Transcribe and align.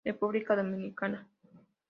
República 0.03 0.55
Dominicana 0.55 1.27